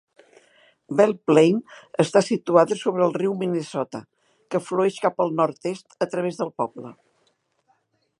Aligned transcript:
Belle 0.99 1.17
Plaine 1.31 1.59
està 2.03 2.23
situada 2.29 2.77
sobre 2.79 3.05
el 3.09 3.13
riu 3.19 3.35
Minnesota, 3.43 4.01
que 4.55 4.63
flueix 4.71 4.97
cap 5.07 5.23
el 5.27 5.37
nord-est 5.41 5.97
a 6.07 6.09
través 6.15 6.41
del 6.41 6.51
poble. 6.63 6.95